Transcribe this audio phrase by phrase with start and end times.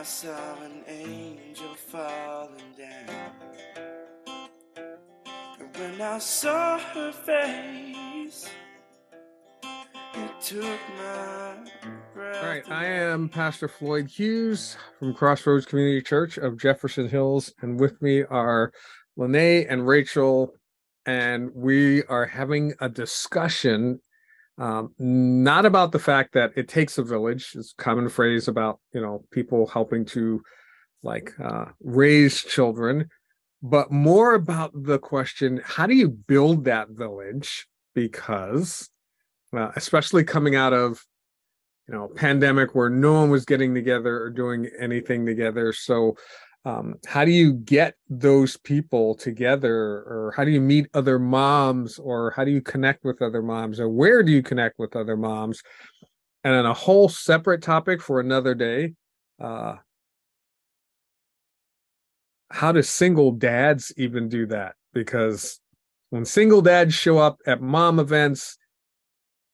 [0.00, 3.34] I saw an angel falling down.
[5.60, 8.48] And when I saw her face,
[10.14, 11.54] it took my
[12.14, 12.42] breath.
[12.42, 17.78] All right, I am Pastor Floyd Hughes from Crossroads Community Church of Jefferson Hills, and
[17.78, 18.72] with me are
[19.18, 20.54] Lene and Rachel,
[21.04, 24.00] and we are having a discussion.
[24.60, 28.78] Um, not about the fact that it takes a village, it's a common phrase about
[28.92, 30.42] you know people helping to
[31.02, 33.08] like uh, raise children,
[33.62, 37.66] but more about the question: how do you build that village?
[37.94, 38.90] Because
[39.56, 41.02] uh, especially coming out of
[41.88, 46.14] you know pandemic where no one was getting together or doing anything together so
[46.64, 51.98] um, how do you get those people together or how do you meet other moms
[51.98, 55.16] or how do you connect with other moms or where do you connect with other
[55.16, 55.62] moms?
[56.44, 58.94] And on a whole separate topic for another day
[59.40, 59.76] uh,
[62.50, 64.74] how do single dads even do that?
[64.92, 65.60] Because
[66.10, 68.58] when single dads show up at mom events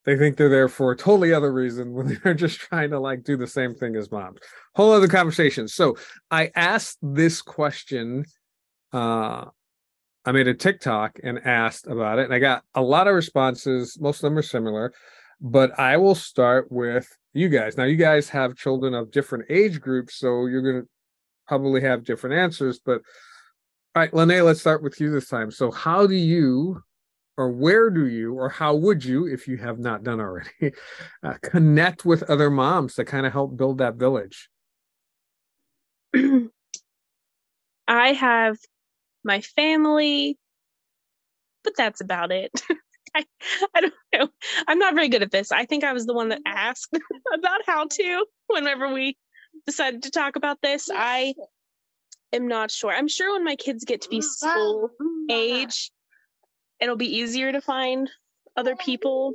[0.07, 3.25] they think they're there for a totally other reason when they're just trying to like
[3.25, 4.39] do the same thing as moms
[4.75, 5.69] whole other conversation.
[5.69, 5.97] So
[6.31, 8.25] i asked this question
[8.93, 9.45] uh
[10.25, 13.99] i made a tiktok and asked about it and i got a lot of responses.
[14.01, 14.93] Most of them are similar
[15.41, 17.77] but i will start with you guys.
[17.77, 20.89] Now you guys have children of different age groups so you're going to
[21.47, 23.03] probably have different answers but
[23.95, 25.51] all right lene let's start with you this time.
[25.51, 26.83] So how do you
[27.37, 30.51] or where do you or how would you if you have not done already
[31.23, 34.49] uh, connect with other moms to kind of help build that village
[37.89, 38.57] I have
[39.25, 40.39] my family,
[41.65, 42.51] but that's about it.
[43.15, 43.25] I,
[43.75, 44.29] I don't know.
[44.69, 45.53] I'm not very good at this.
[45.53, 46.53] I think I was the one that mm.
[46.53, 46.97] asked
[47.35, 49.17] about how to whenever we
[49.67, 50.89] decided to talk about this.
[50.95, 51.35] I
[52.33, 52.93] am not sure.
[52.93, 55.91] I'm sure when my kids get to be mm, school mm, age,
[56.81, 58.11] it'll be easier to find
[58.57, 59.33] other people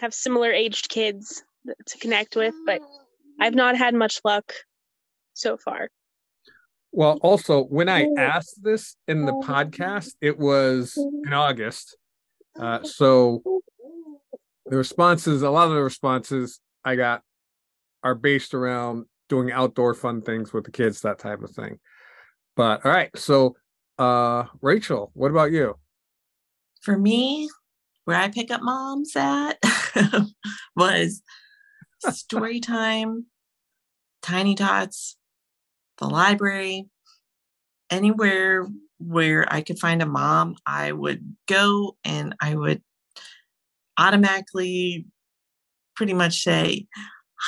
[0.00, 1.42] have similar aged kids
[1.86, 2.80] to connect with, but
[3.40, 4.52] I've not had much luck
[5.34, 5.90] so far.
[6.92, 11.96] well also when i asked this in the podcast it was in august.
[12.58, 13.42] Uh, so
[14.64, 17.20] the responses a lot of the responses i got
[18.02, 21.78] are based around doing outdoor fun things with the kids that type of thing.
[22.56, 23.56] But all right so
[23.98, 25.76] uh rachel what about you
[26.82, 27.48] for me,
[28.04, 29.58] where I pick up moms at
[30.76, 31.22] was
[32.10, 33.26] story time,
[34.22, 35.16] tiny tots,
[35.98, 36.88] the library,
[37.90, 38.66] anywhere
[38.98, 42.82] where I could find a mom, I would go and I would
[43.98, 45.06] automatically
[45.94, 46.86] pretty much say,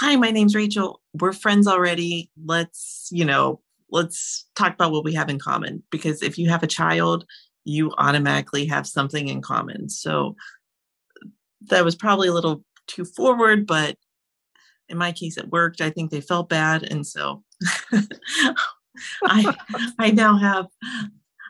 [0.00, 1.00] Hi, my name's Rachel.
[1.14, 2.30] We're friends already.
[2.44, 5.82] Let's, you know, let's talk about what we have in common.
[5.90, 7.24] Because if you have a child,
[7.68, 9.88] you automatically have something in common.
[9.90, 10.36] So
[11.66, 13.96] that was probably a little too forward, but
[14.88, 15.82] in my case, it worked.
[15.82, 17.44] I think they felt bad, and so
[19.24, 19.54] I
[19.98, 20.66] I now have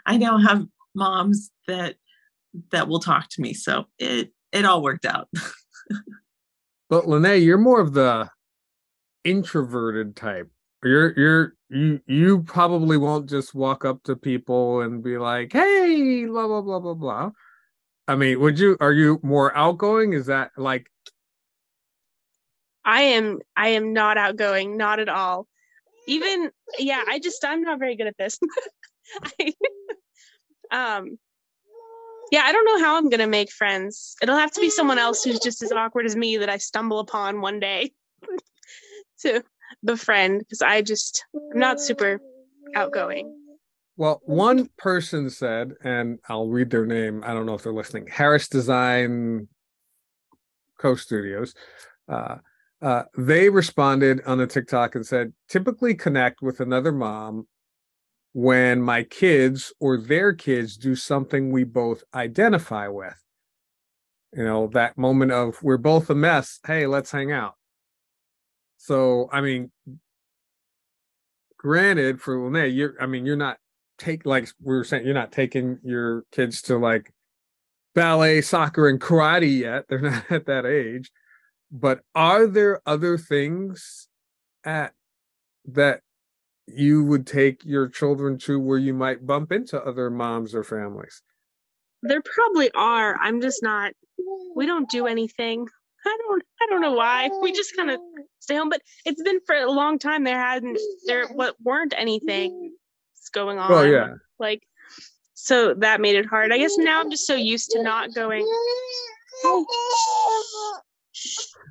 [0.05, 1.95] I now have moms that
[2.73, 3.55] that will talk to me.
[3.55, 5.29] So it it all worked out.
[6.91, 8.29] but lene you're more of the
[9.23, 10.51] introverted type
[10.85, 16.25] you're you're you you probably won't just walk up to people and be like hey
[16.27, 17.31] blah blah blah blah blah
[18.07, 20.89] i mean would you are you more outgoing is that like
[22.89, 25.47] I am I am not outgoing, not at all.
[26.07, 28.39] Even yeah, I just I'm not very good at this.
[29.41, 29.53] I,
[30.71, 31.19] um
[32.33, 34.17] yeah, I don't know how I'm gonna make friends.
[34.23, 36.99] It'll have to be someone else who's just as awkward as me that I stumble
[36.99, 37.93] upon one day
[39.21, 39.45] to
[39.85, 42.21] befriend because I just I'm not super
[42.75, 43.35] outgoing.
[43.97, 48.07] well one person said and i'll read their name i don't know if they're listening
[48.07, 49.49] harris design
[50.79, 51.55] co studios
[52.09, 52.37] uh
[52.81, 57.49] uh, they responded on the TikTok and said, typically connect with another mom
[58.35, 63.21] when my kids or their kids do something we both identify with.
[64.33, 66.61] You know, that moment of we're both a mess.
[66.65, 67.55] Hey, let's hang out.
[68.79, 69.71] So, I mean,
[71.59, 73.59] granted, for Lene, you're, I mean, you're not
[73.99, 77.13] take like we were saying, you're not taking your kids to like
[77.95, 79.85] ballet, soccer, and karate yet.
[79.89, 81.11] They're not at that age
[81.71, 84.09] but are there other things
[84.65, 84.93] at
[85.67, 86.01] that
[86.67, 91.23] you would take your children to where you might bump into other moms or families
[92.03, 93.17] There probably are.
[93.21, 93.93] I'm just not
[94.55, 95.69] we don't do anything.
[96.09, 97.31] I don't I don't know why.
[97.43, 98.25] We just kind of oh.
[98.41, 100.25] stay home, but it's been for a long time.
[100.25, 103.33] There hadn't there what weren't anything mm.
[103.33, 103.73] going oh, on.
[103.73, 104.15] Oh yeah.
[104.39, 104.63] Like
[105.35, 106.53] so that made it hard.
[106.53, 108.47] I guess now I'm just so used to not going.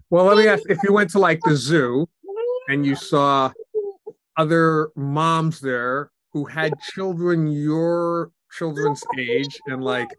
[0.10, 2.08] Well, let me ask if you went to like the zoo
[2.70, 3.52] and you saw
[4.38, 10.10] other moms there who had children your children's age and like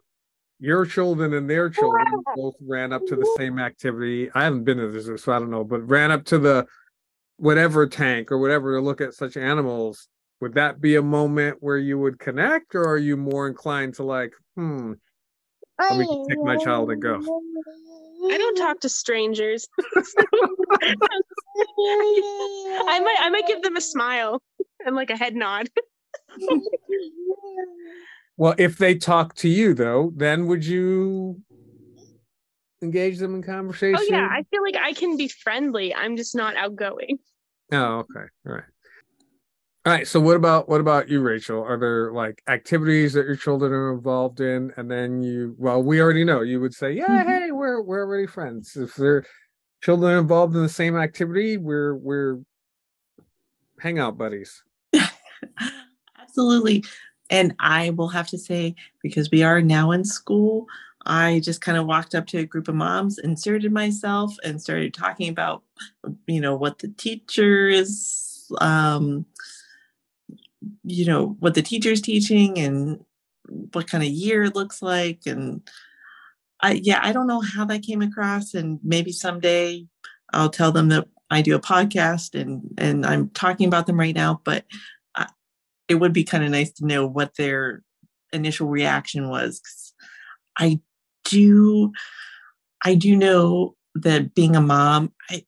[0.60, 2.04] your children and their children
[2.36, 4.30] both ran up to the same activity.
[4.34, 6.66] I haven't been to the zoo, so I don't know, but ran up to the
[7.36, 10.08] whatever tank or whatever to look at such animals.
[10.40, 14.04] Would that be a moment where you would connect, or are you more inclined to
[14.04, 14.92] like, hmm,
[15.78, 17.16] let me take my child and go?
[18.30, 19.68] I don't talk to strangers.
[20.80, 20.94] I
[23.00, 24.42] might I might give them a smile
[24.84, 25.68] and like a head nod.
[28.38, 31.42] Well, if they talk to you though, then would you
[32.80, 33.98] engage them in conversation?
[33.98, 35.92] Oh yeah, I feel like I can be friendly.
[35.92, 37.18] I'm just not outgoing.
[37.72, 38.26] Oh, okay.
[38.46, 38.62] All right.
[39.86, 40.06] All right.
[40.06, 41.64] So what about what about you, Rachel?
[41.64, 44.72] Are there like activities that your children are involved in?
[44.76, 47.26] And then you well, we already know you would say, Yeah, Mhm.
[47.26, 48.76] hey, we're we're already friends.
[48.76, 49.24] If they're
[49.82, 52.38] children involved in the same activity, we're we're
[53.80, 54.62] hangout buddies.
[56.20, 56.84] Absolutely.
[57.30, 60.66] And I will have to say, because we are now in school,
[61.06, 64.92] I just kind of walked up to a group of moms, inserted myself, and started
[64.92, 65.62] talking about,
[66.26, 69.24] you know, what the teacher is, um,
[70.84, 73.04] you know, what the teacher's teaching and
[73.72, 75.20] what kind of year it looks like.
[75.26, 75.62] And
[76.60, 78.54] I, yeah, I don't know how that came across.
[78.54, 79.86] And maybe someday
[80.32, 84.14] I'll tell them that I do a podcast and, and I'm talking about them right
[84.14, 84.64] now, but
[85.88, 87.82] it would be kind of nice to know what their
[88.32, 89.60] initial reaction was
[90.58, 90.78] i
[91.24, 91.92] do
[92.84, 95.44] i do know that being a mom I,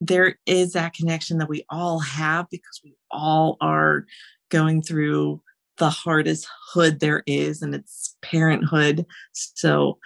[0.00, 4.06] there is that connection that we all have because we all are
[4.48, 5.42] going through
[5.78, 9.06] the hardest hood there is and it's parenthood.
[9.32, 9.98] So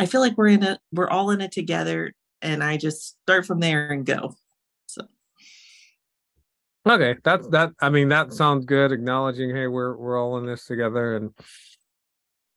[0.00, 3.44] i feel like we're in it we're all in it together and i just start
[3.44, 4.32] from there and go
[6.88, 7.72] Okay, that's that.
[7.80, 8.92] I mean, that sounds good.
[8.92, 11.16] Acknowledging, hey, we're we're all in this together.
[11.16, 11.30] And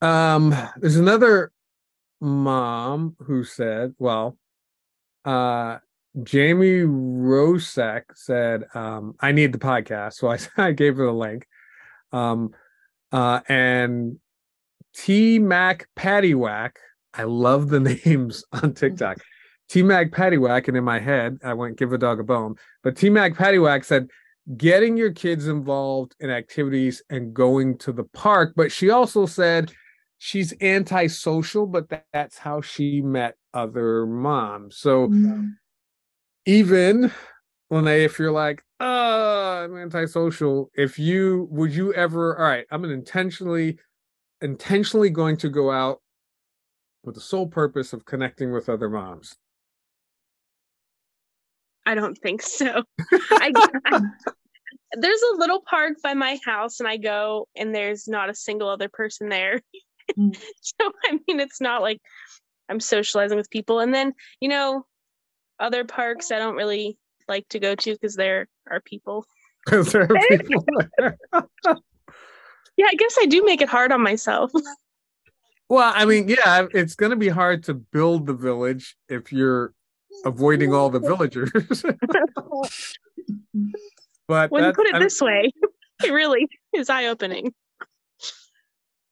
[0.01, 1.51] um, there's another
[2.21, 4.37] mom who said, well,
[5.25, 5.79] uh,
[6.23, 11.45] Jamie Rosek said, um, I need the podcast, so I I gave her the link.
[12.13, 12.51] Um,
[13.11, 14.17] uh, and
[14.95, 16.71] T Mac Paddywhack.
[17.13, 19.17] I love the names on TikTok.
[19.69, 22.55] T Mac Paddywhack, and in my head, I went give a dog a bone.
[22.83, 24.09] But T Mac Paddywhack said,
[24.57, 28.53] getting your kids involved in activities and going to the park.
[28.55, 29.71] But she also said
[30.17, 34.77] she's antisocial, but that, that's how she met other moms.
[34.77, 35.11] So
[36.45, 37.11] even
[37.69, 42.83] Lene, if you're like, uh, I'm antisocial, if you would you ever, all right, I'm
[42.85, 43.77] intentionally
[44.41, 46.01] intentionally going to go out
[47.03, 49.37] with the sole purpose of connecting with other moms.
[51.85, 52.83] I don't think so.
[53.11, 53.51] I,
[53.85, 54.01] I,
[54.93, 58.69] there's a little park by my house, and I go, and there's not a single
[58.69, 59.61] other person there.
[60.17, 60.35] Mm.
[60.59, 62.01] so I mean, it's not like
[62.67, 63.79] I'm socializing with people.
[63.79, 64.85] And then you know,
[65.57, 66.97] other parks I don't really
[67.29, 69.25] like to go to because there are people.
[69.63, 70.65] Because there are people
[70.97, 71.17] there.
[72.75, 74.51] Yeah, I guess I do make it hard on myself.
[75.69, 79.73] Well, I mean, yeah, it's going to be hard to build the village if you're
[80.25, 81.51] avoiding all the villagers.
[84.27, 85.51] but when you put it I mean, this way,
[86.03, 87.53] it really is eye opening.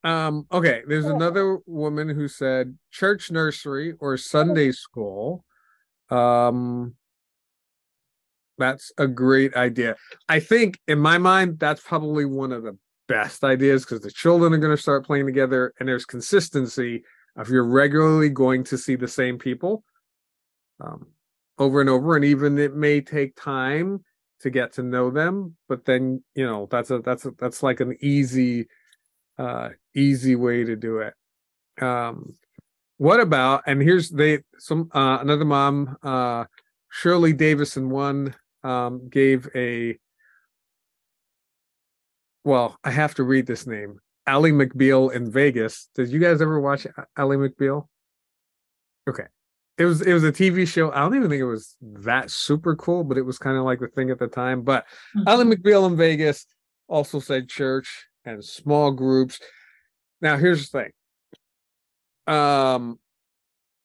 [0.03, 5.43] um, okay, there's another woman who said church nursery or Sunday school.
[6.09, 6.95] Um,
[8.57, 9.95] that's a great idea.
[10.27, 12.77] I think in my mind, that's probably one of the
[13.07, 17.03] best ideas because the children are going to start playing together and there's consistency
[17.37, 19.83] if you're regularly going to see the same people
[20.79, 21.07] um,
[21.57, 24.03] over and over and even it may take time
[24.39, 27.81] to get to know them but then you know that's a that's a, that's like
[27.81, 28.67] an easy
[29.37, 31.13] uh easy way to do it
[31.81, 32.33] um
[32.97, 36.45] what about and here's they some uh another mom uh
[36.89, 38.33] shirley davison one
[38.63, 39.97] um gave a
[42.45, 45.89] well i have to read this name Ally McBeal in Vegas.
[45.95, 46.85] Did you guys ever watch
[47.17, 47.87] Ally McBeal?
[49.09, 49.23] Okay.
[49.79, 50.91] It was it was a TV show.
[50.91, 53.79] I don't even think it was that super cool, but it was kind of like
[53.79, 54.61] the thing at the time.
[54.61, 54.85] But
[55.25, 56.45] Ally McBeal in Vegas
[56.89, 59.39] also said church and small groups.
[60.21, 60.91] Now here's the
[62.27, 62.33] thing.
[62.35, 62.99] Um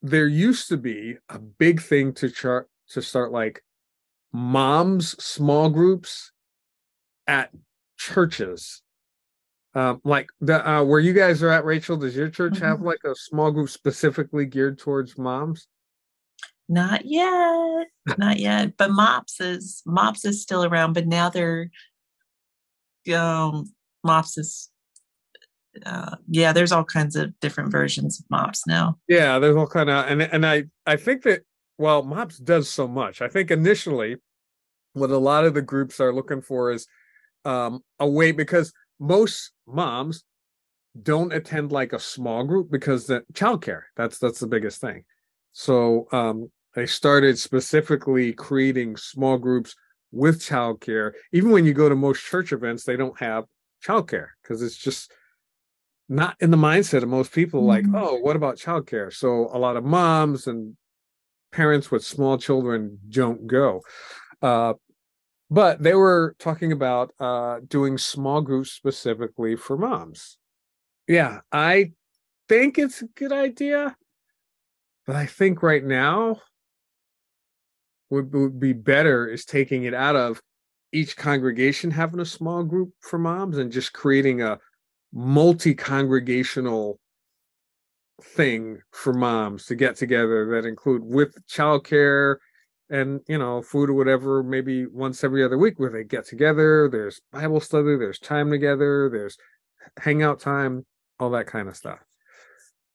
[0.02, 3.62] there used to be a big thing to chart to start like
[4.32, 6.32] moms small groups
[7.26, 7.50] at
[7.96, 8.82] churches
[9.74, 12.84] um like the uh where you guys are at rachel does your church have Mhm.
[12.84, 15.68] like a small group specifically geared towards moms
[16.68, 17.86] Not yet,
[18.18, 18.76] not yet.
[18.76, 21.70] But Mops is Mops is still around, but now they're
[23.14, 23.66] um
[24.02, 24.70] Mops is
[25.84, 28.98] uh yeah, there's all kinds of different versions of Mops now.
[29.08, 31.42] yeah there's all kind of and and i i think that
[31.78, 34.16] well mops does so much i think initially
[34.92, 36.86] what a lot of the groups are looking for is
[37.44, 40.22] um a way because most moms
[41.02, 45.02] don't attend like a small group because the childcare that's that's the biggest thing
[45.54, 49.74] so um they started specifically creating small groups
[50.10, 51.12] with childcare.
[51.32, 53.44] Even when you go to most church events they don't have
[53.86, 55.10] childcare because it's just
[56.08, 57.94] not in the mindset of most people like Mhm.
[58.02, 59.12] oh what about childcare?
[59.12, 60.76] So a lot of moms and
[61.52, 63.80] parents with small children don't go.
[64.42, 64.74] Uh
[65.50, 70.36] but they were talking about uh doing small groups specifically for moms.
[71.06, 71.92] Yeah i
[72.48, 73.96] think it's a good idea
[75.06, 76.36] but i think right now
[78.10, 80.40] would, would be better is taking it out of
[80.92, 84.58] each congregation having a small group for moms and just creating a
[85.12, 86.98] multi-congregational
[88.22, 92.36] thing for moms to get together that include with childcare
[92.90, 96.88] and you know food or whatever maybe once every other week where they get together
[96.90, 99.36] there's bible study there's time together there's
[99.98, 100.84] hangout time
[101.20, 101.98] all that kind of stuff.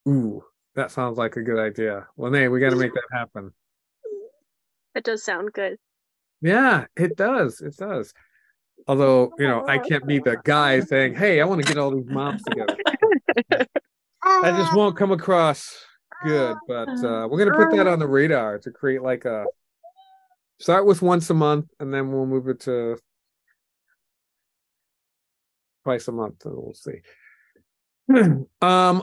[0.08, 0.42] Ooh
[0.80, 2.06] that sounds like a good idea.
[2.16, 3.52] Well, Lene, we got to make that happen.
[4.94, 5.78] That does sound good.
[6.40, 7.60] yeah it does.
[7.60, 8.12] It does.
[8.88, 11.92] Although you know i can't be the guy saying hey i want to get all
[11.94, 12.76] these moms together.
[14.42, 15.76] That just won't come across
[16.24, 19.46] good but uh we're gonna put that on the radar to create like a
[20.58, 22.98] start with once a month and then we'll move it to
[25.84, 26.98] twice a month and we'll see
[28.12, 28.46] um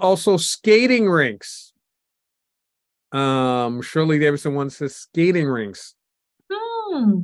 [0.02, 1.74] also skating rinks
[3.12, 5.94] um shirley davidson wants says skating rinks
[6.50, 7.22] Hmm.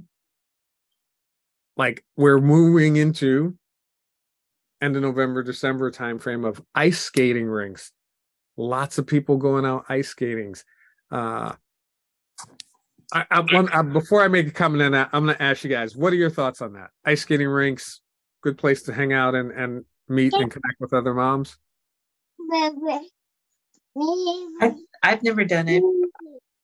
[1.77, 3.57] like we're moving into
[4.81, 7.91] end of november december timeframe of ice skating rinks
[8.57, 10.55] lots of people going out ice skating
[11.11, 11.53] uh
[13.13, 15.69] I, I, I, before I make a comment on that, I'm going to ask you
[15.69, 16.89] guys, what are your thoughts on that?
[17.05, 18.01] Ice skating rinks,
[18.41, 21.55] good place to hang out and, and meet and connect with other moms.
[24.61, 25.83] I've, I've never done it,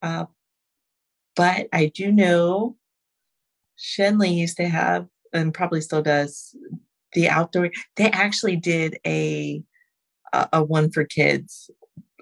[0.02, 0.26] uh,
[1.36, 2.76] but I do know
[3.78, 6.56] Schenley used to have, and probably still does,
[7.14, 7.72] the outdoor.
[7.96, 9.64] They actually did a
[10.34, 11.70] a, a one for kids,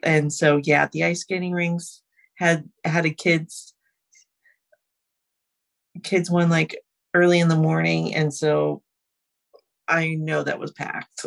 [0.03, 2.01] and so yeah, the ice skating rings
[2.35, 3.73] had had a kids
[6.03, 6.77] kids one like
[7.13, 8.81] early in the morning, and so
[9.87, 11.25] I know that was packed.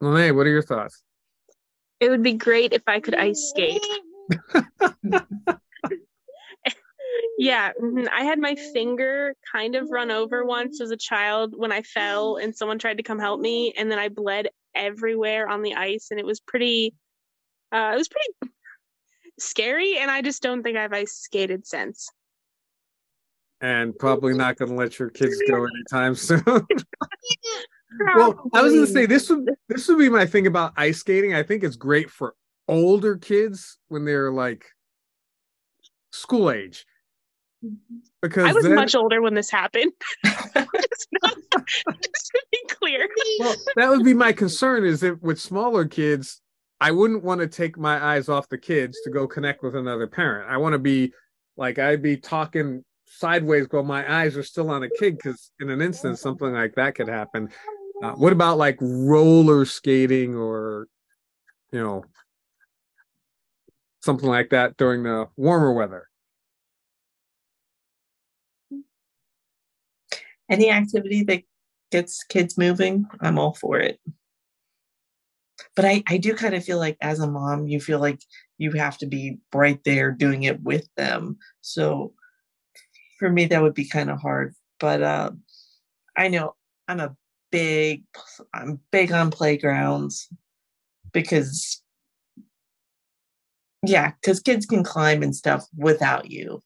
[0.00, 1.02] Lene, what are your thoughts?
[2.00, 3.84] It would be great if I could ice skate.
[7.40, 8.06] Yeah, mhm.
[8.12, 12.36] I had my finger kind of run over once as a child when I fell
[12.36, 16.08] and someone tried to come help me, and then I bled everywhere on the ice,
[16.10, 16.94] and it was pretty,
[17.72, 18.52] uh, it was pretty
[19.38, 22.10] scary, and I just don't think I've ice skated since.
[23.62, 26.42] And probably not going to let your kids go anytime soon.
[27.98, 30.98] well, I was going to say this would this would be my thing about ice
[30.98, 31.34] skating.
[31.34, 32.34] I think it's great for
[32.68, 34.64] older kids when they're like
[36.12, 36.86] school age
[37.64, 37.96] mm-hmm.
[38.22, 39.92] because I was then- much older when this happened.
[40.24, 43.08] just, just to be clear.
[43.40, 46.40] well, that would be my concern is that with smaller kids,
[46.80, 50.06] I wouldn't want to take my eyes off the kids to go connect with another
[50.06, 50.50] parent.
[50.50, 51.12] I want to be
[51.56, 55.68] like I'd be talking sideways while my eyes are still on a kid because in
[55.68, 57.50] an instant something like that could happen.
[58.02, 60.88] Uh, what about like roller skating or
[61.72, 62.02] you know
[64.00, 66.06] something like that during the warmer weather?
[70.48, 71.42] Any activity that
[71.90, 74.00] gets kids moving, I'm all for it.
[75.76, 78.20] But I, I do kind of feel like as a mom, you feel like
[78.58, 81.36] you have to be right there doing it with them.
[81.60, 82.14] So
[83.18, 84.54] for me, that would be kind of hard.
[84.78, 85.30] But uh,
[86.16, 86.56] I know
[86.88, 87.14] I'm a
[87.50, 88.04] big,
[88.54, 90.28] I'm big on playgrounds
[91.12, 91.82] because,
[93.86, 96.62] yeah, because kids can climb and stuff without you.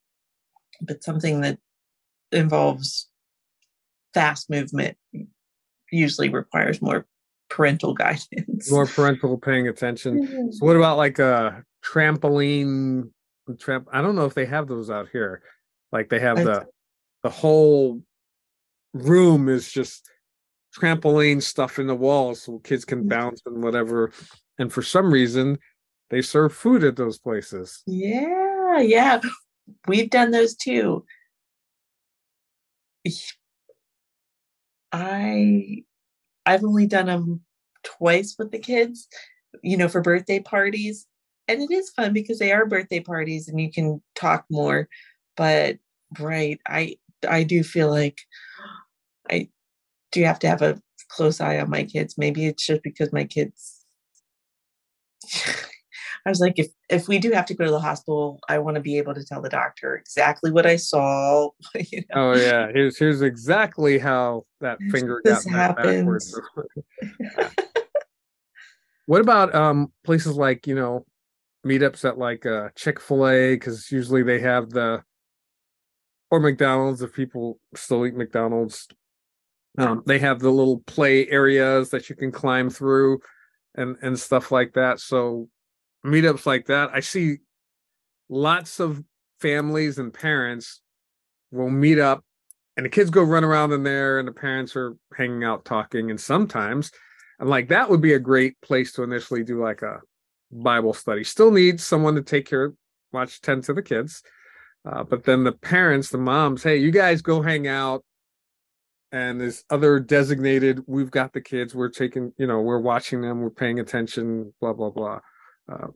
[0.80, 1.58] But something that
[2.32, 3.08] involves
[4.12, 4.96] fast movement
[5.90, 7.06] usually requires more
[7.48, 8.70] parental guidance.
[8.70, 10.26] more parental paying attention.
[10.26, 10.52] Mm-hmm.
[10.52, 13.10] So what about like a trampoline
[13.58, 13.88] tramp?
[13.92, 15.42] I don't know if they have those out here.
[15.92, 16.66] Like they have the
[17.22, 18.02] the whole
[18.92, 20.08] room is just
[20.78, 24.12] trampoline stuff in the walls so kids can bounce and whatever.
[24.58, 25.58] And for some reason,
[26.10, 27.82] they serve food at those places.
[27.86, 29.20] Yeah, yeah.
[29.86, 31.04] We've done those too.
[34.92, 35.84] I
[36.46, 37.40] I've only done them
[37.82, 39.08] twice with the kids,
[39.62, 41.06] you know, for birthday parties.
[41.48, 44.88] And it is fun because they are birthday parties and you can talk more.
[45.36, 45.78] But
[46.18, 46.96] right, I
[47.28, 48.20] I do feel like
[50.14, 52.16] do you have to have a close eye on my kids.
[52.16, 53.84] Maybe it's just because my kids
[56.26, 58.76] I was like, if if we do have to go to the hospital, I want
[58.76, 61.50] to be able to tell the doctor exactly what I saw.
[61.74, 62.32] you know?
[62.32, 66.40] Oh yeah, here's here's exactly how that finger got this bent backwards.
[69.06, 71.04] what about um places like you know
[71.66, 75.02] meetups at like uh Chick-fil-A because usually they have the
[76.30, 78.88] or McDonald's if people still eat McDonald's.
[79.76, 83.20] Um, they have the little play areas that you can climb through
[83.74, 85.00] and and stuff like that.
[85.00, 85.48] So
[86.06, 87.38] meetups like that, I see
[88.28, 89.02] lots of
[89.40, 90.80] families and parents
[91.50, 92.24] will meet up
[92.76, 96.10] and the kids go run around in there and the parents are hanging out talking.
[96.10, 96.92] And sometimes
[97.40, 100.00] and like that would be a great place to initially do like a
[100.52, 101.24] bible study.
[101.24, 102.72] Still needs someone to take care
[103.12, 104.22] watch tend to the kids.
[104.84, 108.04] Uh, but then the parents the moms hey you guys go hang out
[109.14, 113.40] and there's other designated we've got the kids we're taking you know we're watching them
[113.40, 115.20] we're paying attention blah blah blah
[115.72, 115.86] uh,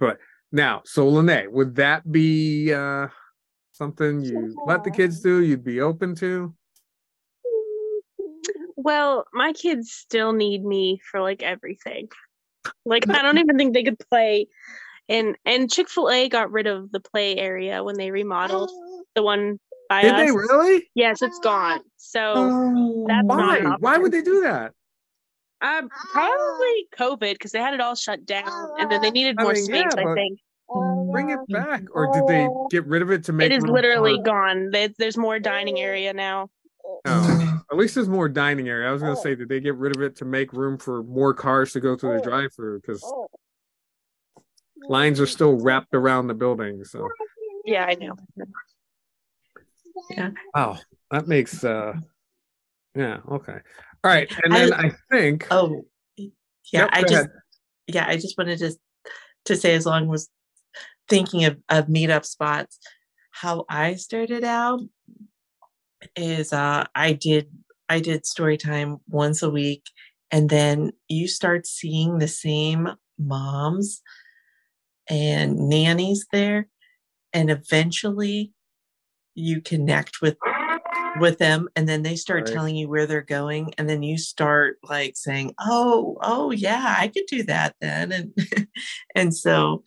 [0.00, 0.18] but
[0.50, 3.06] now so lene would that be uh
[3.72, 6.52] something you let the kids do you'd be open to
[8.76, 12.08] Well, my kids still need me for like everything.
[12.84, 14.46] Like I don't even think they could play.
[15.08, 18.70] And and Chick Fil A got rid of the play area when they remodeled
[19.16, 20.18] the one by did us.
[20.20, 21.80] they really Yes, it's gone.
[21.96, 24.72] So Oh, That's why why would they do that
[25.62, 29.42] um, probably COVID because they had it all shut down, and then they needed I
[29.42, 29.84] more mean, space.
[29.96, 30.38] yeah, I think
[31.12, 34.16] bring it back or did they get rid of it to make it is literally
[34.16, 34.70] for- gone.
[34.98, 36.50] There's more dining area now.
[37.06, 38.88] Oh, at least there's more dining area.
[38.88, 41.32] I was gonna say, did they get rid of it to make room for more
[41.34, 42.80] cars to go through the drive-through?
[42.80, 43.02] Because
[44.88, 46.84] lines are still wrapped around the building.
[46.84, 47.08] So
[47.64, 48.14] Yeah, I know.
[50.54, 50.78] Wow,
[51.10, 51.94] that makes uh,
[52.94, 53.58] yeah, okay,
[54.04, 54.32] all right.
[54.44, 55.84] And then I, think Oh,
[56.72, 56.88] yeah.
[56.92, 57.30] I just, ahead.
[57.88, 58.72] yeah, I just wanted to
[59.46, 60.28] to say, as long as
[61.08, 62.78] thinking of of meetup spots,
[63.30, 64.80] how I started out
[66.14, 67.50] is uh, I did
[67.88, 69.84] I did story time once a week,
[70.30, 74.02] and then you start seeing the same moms
[75.08, 76.68] and nannies there,
[77.32, 78.52] and eventually
[79.36, 80.36] you connect with
[81.20, 82.52] with them and then they start Right.
[82.52, 87.08] telling you where they're going and then you start like saying oh oh yeah i
[87.08, 88.68] could do that then and
[89.14, 89.84] and so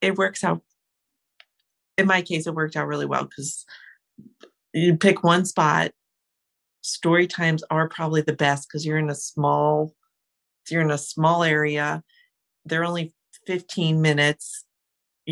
[0.00, 0.62] it works out
[1.96, 3.64] in my case it worked out really well because
[4.72, 5.92] you pick one spot
[6.82, 9.94] story times are probably the best because you're in a small
[10.68, 12.02] you're in a small area
[12.64, 13.14] they're only
[13.46, 14.64] 15 minutes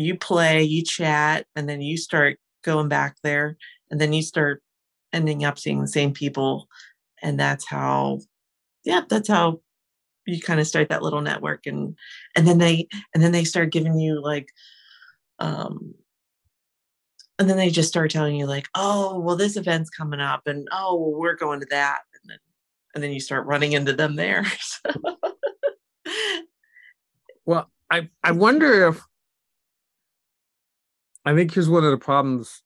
[0.03, 3.57] you play you chat and then you start going back there
[3.89, 4.61] and then you start
[5.13, 6.67] ending up seeing the same people
[7.21, 8.19] and that's how
[8.83, 9.59] yeah that's how
[10.25, 11.95] you kind of start that little network and
[12.35, 14.49] and then they and then they start giving you like
[15.39, 15.93] um
[17.39, 20.67] and then they just start telling you like oh well this event's coming up and
[20.71, 22.39] oh well we're going to that and then
[22.93, 24.45] and then you start running into them there
[27.47, 29.01] Well, I I wonder if
[31.27, 32.63] I think here's one of the problems,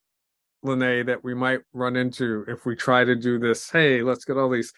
[0.62, 3.72] Lene, that we might run into if we try to do this.
[3.72, 4.72] Hey, let's get all these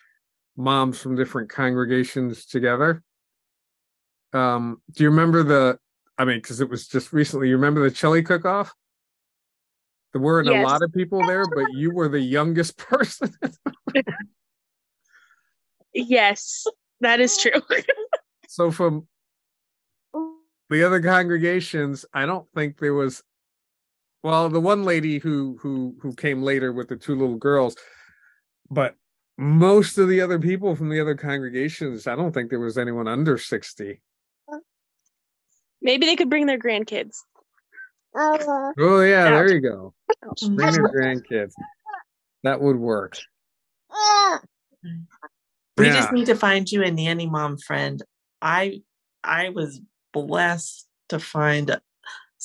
[0.56, 3.04] moms from different congregations together.
[4.32, 5.80] Um, do you remember the?
[6.18, 7.50] I mean, because it was just recently.
[7.50, 8.74] You remember the chili cook-off?
[10.14, 13.36] There weren't a lot of people there, but you were the youngest person.
[15.94, 16.64] Yes,
[17.02, 17.52] that is true.
[18.48, 19.08] so from
[20.70, 23.22] the other congregations i don't think there was
[24.24, 27.76] well the one lady who who who came later with the two little girls
[28.70, 28.96] but
[29.38, 33.08] most of the other people from the other congregations i don't think there was anyone
[33.08, 34.02] under 60
[35.86, 37.18] Maybe they could bring their grandkids.
[38.16, 39.94] oh, oh yeah there you go.
[40.56, 41.52] Bring your grandkids.
[42.44, 43.18] That would work.
[45.78, 45.94] We Yeah.
[45.94, 48.02] just need to find you a nanny mom friend.
[48.42, 48.82] I
[49.26, 49.82] I was
[50.14, 51.82] blessed to find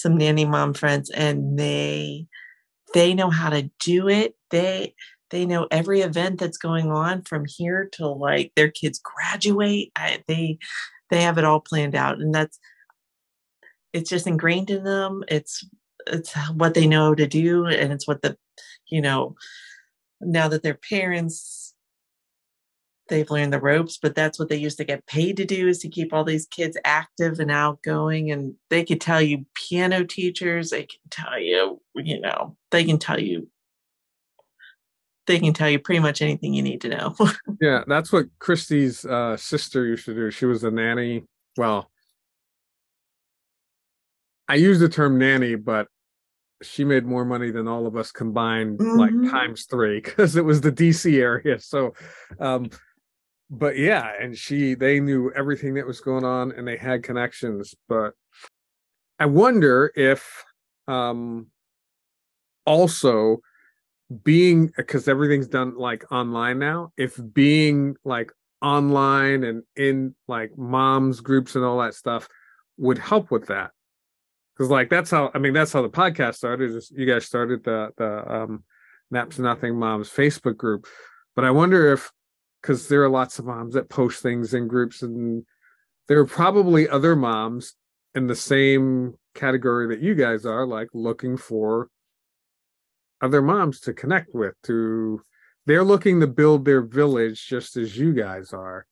[0.00, 2.26] some nanny mom friends and they
[2.94, 4.34] they know how to do it.
[4.50, 4.94] They
[5.30, 9.92] they know every event that's going on from here till like their kids graduate.
[9.96, 10.58] I, they
[11.10, 12.58] they have it all planned out and that's
[13.92, 15.24] it's just ingrained in them.
[15.28, 15.64] It's
[16.06, 18.36] it's what they know to do and it's what the
[18.88, 19.36] you know
[20.20, 21.57] now that they're parents
[23.08, 25.78] they've learned the ropes but that's what they used to get paid to do is
[25.78, 30.70] to keep all these kids active and outgoing and they could tell you piano teachers
[30.70, 33.48] they can tell you you know they can tell you
[35.26, 37.14] they can tell you pretty much anything you need to know
[37.60, 40.30] Yeah, that's what Christy's uh, sister used to do.
[40.30, 41.24] She was a nanny.
[41.56, 41.90] Well,
[44.48, 45.88] I use the term nanny, but
[46.62, 48.96] she made more money than all of us combined, Mhm.
[48.96, 51.58] like times three, because it was the DC area.
[51.58, 51.94] So,
[52.40, 52.70] um,
[53.50, 57.74] but yeah, and she they knew everything that was going on, and they had connections.
[57.88, 58.14] But
[59.18, 60.44] I wonder if,
[60.86, 61.48] um,
[62.66, 63.40] also
[64.24, 68.32] being because everything's done like online now if being like
[68.62, 72.26] online and in like moms groups and all that stuff
[72.78, 73.70] would help with that
[74.54, 77.62] because like that's how i mean that's how the podcast started is you guys started
[77.64, 78.64] the the um
[79.10, 80.86] naps nothing moms facebook group
[81.36, 82.10] but i wonder if
[82.60, 85.44] because there are lots of moms that post things in groups and
[86.08, 87.74] there are probably other moms
[88.14, 91.88] in the same category that you guys are like looking for
[93.20, 95.20] other moms to connect with to
[95.66, 98.86] they're looking to build their village just as you guys are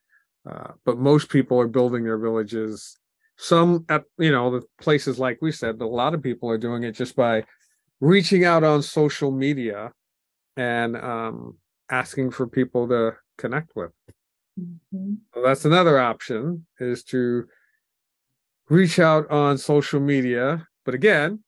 [0.48, 2.98] uh, but most people are building their villages.
[3.37, 6.85] Some at you know the places like we said a lot of people are doing
[6.85, 7.44] it just by
[8.00, 9.92] reaching out on social media
[10.57, 11.59] and um,
[11.90, 13.92] asking for people to connect with
[14.59, 15.18] Mhm.
[15.35, 17.46] so that's another option is to
[18.70, 20.66] reach out on social media.
[20.85, 21.44] But again,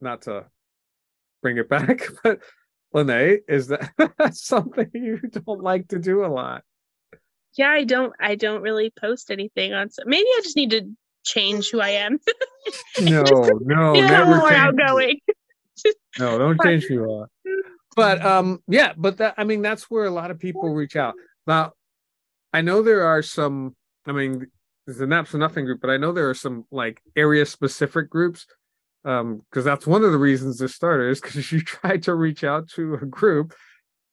[0.00, 0.44] not to
[1.42, 2.40] bring it back, but
[2.92, 3.90] Lene, is that
[4.34, 6.62] something you don't like to do a lot?
[7.54, 10.82] Yeah, I don't I don't really post anything on so maybe I just need to
[11.24, 12.18] change who I am.
[13.00, 13.22] No,
[13.62, 14.58] no, never more change.
[14.60, 15.20] outgoing.
[16.18, 17.28] No, don't change who you are.
[17.96, 21.14] But um, yeah, but that I mean that's where a lot of people reach out.
[21.46, 21.72] Now,
[22.52, 23.74] I know there are some.
[24.06, 24.46] I mean,
[24.86, 28.10] there's a Naps for Nothing group, but I know there are some like area specific
[28.10, 28.46] groups.
[29.04, 32.44] Um, because that's one of the reasons this started is because you tried to reach
[32.44, 33.54] out to a group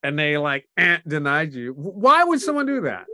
[0.04, 1.72] and they like eh, denied you.
[1.72, 3.06] Why would someone do that?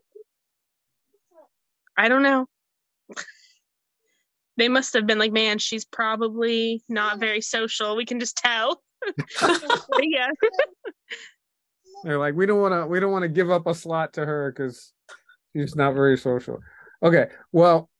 [1.96, 2.46] I don't know.
[4.56, 7.96] they must have been like, man, she's probably not very social.
[7.96, 8.82] We can just tell.
[9.40, 10.28] But yeah.
[12.04, 14.24] They're like, we don't want to, we don't want to give up a slot to
[14.24, 14.92] her because
[15.54, 16.60] she's not very social.
[17.02, 17.90] Okay, well,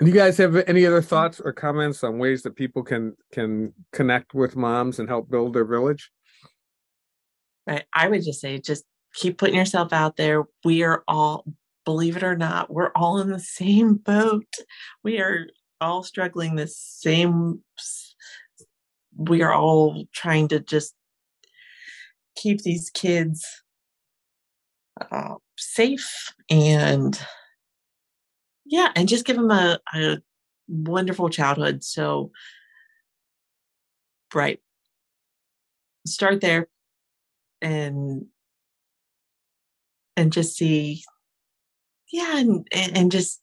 [0.00, 3.72] do you guys have any other thoughts or comments on ways that people can can
[3.92, 6.10] connect with moms and help build their village?
[7.66, 7.84] Right.
[7.94, 8.84] I would just say, just
[9.14, 10.44] keep putting yourself out there.
[10.64, 11.44] We are all,
[11.84, 14.52] believe it or not, we're all in the same boat.
[15.02, 15.46] We are
[15.80, 17.62] all struggling the same.
[19.16, 20.94] We are all trying to just
[22.36, 23.44] keep these kids
[25.10, 27.18] uh, safe and
[28.66, 30.18] yeah, and just give them a, a
[30.68, 31.84] wonderful childhood.
[31.84, 32.30] So,
[34.34, 34.60] right,
[36.06, 36.68] start there
[37.60, 38.26] and
[40.16, 41.02] and just see
[42.12, 43.40] yeah and and, and just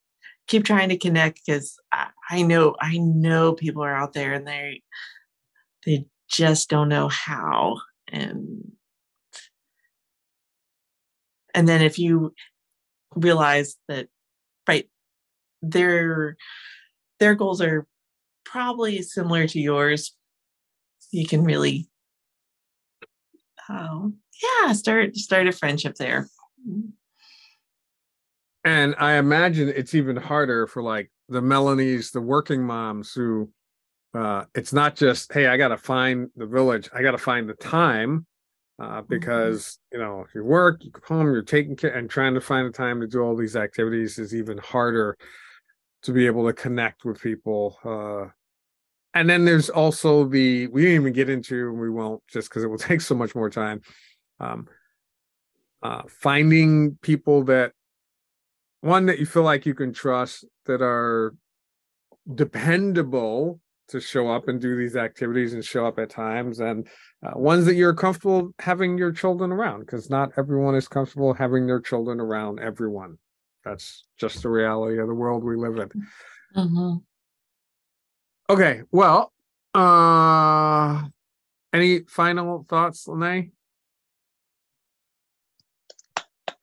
[0.47, 4.47] keep trying to connect because I, I know i know people are out there and
[4.47, 4.83] they
[5.85, 7.77] they just don't know how.
[8.07, 8.71] And
[11.53, 12.33] and then if you
[13.15, 14.07] realize that
[14.67, 14.89] right
[15.61, 16.37] their
[17.19, 17.85] their goals are
[18.45, 20.15] probably similar to yours
[21.11, 21.89] you can really
[23.69, 26.27] um, yeah start start a friendship there.
[28.63, 33.49] And I imagine it's even harder for like the Melanies, the working moms who
[34.13, 38.25] uh it's not just, hey, I gotta find the village, I gotta find the time.
[38.81, 42.33] Uh, because you know if you work, you come home, you're taking care and trying
[42.33, 45.15] to find the time to do all these activities is even harder
[46.01, 47.77] to be able to connect with people.
[47.85, 48.31] Uh,
[49.13, 52.63] and then there's also the we didn't even get into, and we won't just because
[52.63, 53.81] it will take so much more time.
[54.39, 54.67] Um,
[55.83, 57.73] uh, finding people that
[58.81, 61.35] one that you feel like you can trust that are
[62.33, 63.59] dependable
[63.91, 66.87] to show up and do these activities and show up at times and
[67.25, 71.67] uh, ones that you're comfortable having your children around because not everyone is comfortable having
[71.67, 73.17] their children around everyone
[73.63, 75.89] that's just the reality of the world we live in
[76.55, 76.95] Mm-hmm.
[78.49, 79.31] okay well
[79.73, 81.03] uh
[81.73, 83.51] any final thoughts Lene?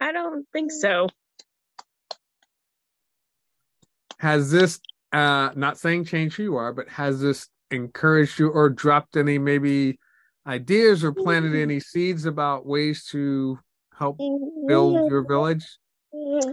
[0.00, 1.08] I don't think so.
[4.18, 4.80] has this
[5.12, 9.38] uh not saying change who you are but has this encouraged you or dropped any
[9.38, 9.98] maybe
[10.46, 11.62] ideas or planted mm-hmm.
[11.62, 13.58] any seeds about ways to
[13.96, 15.10] help build mm-hmm.
[15.10, 15.66] your village?
[16.14, 16.50] Mm-hmm.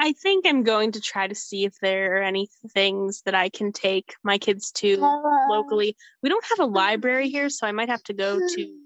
[0.00, 3.48] I think I'm going to try to see if there are any things that I
[3.48, 4.96] can take my kids to
[5.50, 5.96] locally.
[6.22, 8.78] We don't have a library here, so I might have to go to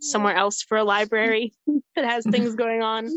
[0.00, 1.54] somewhere else for a library
[1.94, 3.08] that has things going on.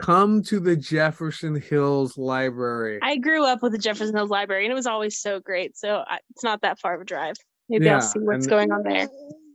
[0.00, 2.98] Come to the jefferson hills library.
[3.02, 5.76] I grew up with the Jefferson Hills Library, and it was always so great.
[5.76, 7.36] So I, it's not that far of a drive.
[7.68, 9.08] Maybe Yeah, I'll see what's and- going on there.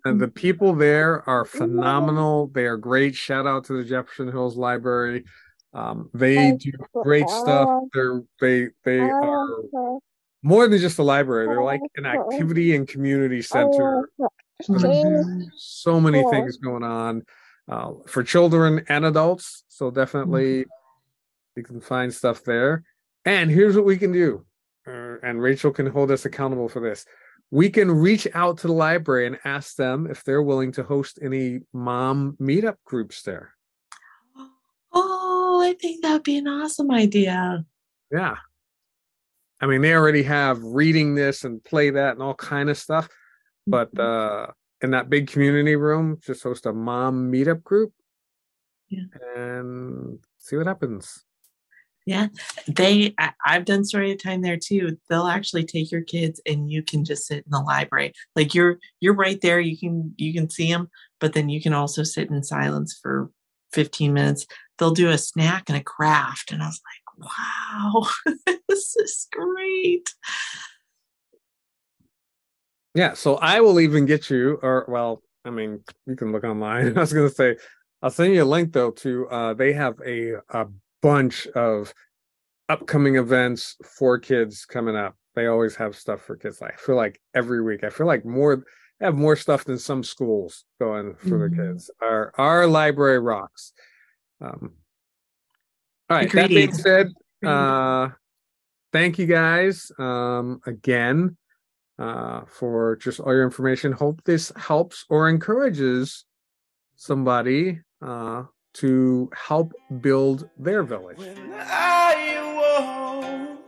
[0.06, 2.48] and the people there are phenomenal.
[2.54, 3.16] They are great.
[3.16, 5.24] Shout out to the jefferson hills library.
[5.74, 6.72] Um they do
[7.04, 7.70] great stuff.
[7.94, 9.48] they're they they are
[10.44, 11.48] more than just a library.
[11.48, 14.10] They're like an activity and community center.
[14.70, 15.46] Mhm.
[15.56, 17.24] so many things going on
[17.70, 19.64] uh, for children and adults.
[19.68, 20.66] So definitely
[21.56, 22.84] you can find stuff there.
[23.26, 24.46] And here's what we can do.
[24.88, 27.06] Uh, and Rachel can hold us accountable for this.
[27.52, 31.20] We can reach out to the library and ask them if they're willing to host
[31.22, 33.54] any mom meetup groups there.
[34.94, 37.66] Oh, I think that'd be an awesome idea.
[38.12, 38.36] Yeah.
[39.60, 43.08] I mean, they already have reading this and play that and all kind of stuff.
[43.68, 44.48] But uh
[44.82, 47.94] in that big community room, just host a mom meetup group.
[48.90, 49.04] Yeah.
[49.36, 51.24] And see what happens.
[52.06, 52.28] Yeah,
[52.68, 53.14] they.
[53.20, 54.98] I, I've done story time there too.
[55.08, 58.14] They'll actually take your kids, and you can just sit in the library.
[58.36, 59.60] Like you're you're right there.
[59.60, 60.90] You can you can see them,
[61.20, 63.30] but then you can also sit in silence for
[63.74, 64.48] 15 minutes.
[64.78, 66.82] They'll do a snack and a craft, and I was
[67.20, 68.08] like, wow,
[68.68, 70.12] this is great.
[72.94, 76.88] Yeah, so I will even get you, or well, I mean, you can look online.
[76.98, 77.56] I was gonna say,
[78.02, 80.66] I'll send you a link though to uh they have a a
[81.02, 81.94] bunch of
[82.70, 85.16] upcoming events for kids coming up.
[85.36, 86.62] They always have stuff for kids.
[86.62, 87.84] I feel like every week.
[87.84, 88.64] I feel like more
[89.00, 91.56] have more stuff than some schools going for the Mhm.
[91.56, 91.90] kids.
[92.02, 93.74] Our our library rocks.
[94.42, 94.74] Um
[96.10, 97.14] all right, that being said,
[97.46, 98.10] uh
[98.92, 101.38] thank you guys um again
[102.02, 106.26] uh for just all your information hope this helps or encourages
[106.96, 112.14] somebody uh to help build their village When I
[112.46, 113.60] awoke,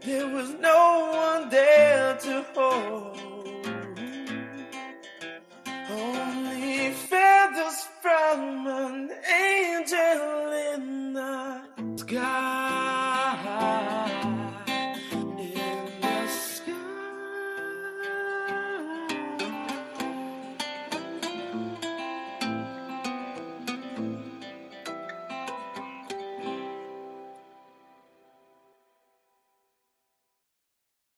[0.00, 0.80] there was no
[1.12, 3.18] one there to hold.
[5.90, 9.10] Only feathers from an
[9.46, 11.60] angel in the
[11.96, 12.77] sky.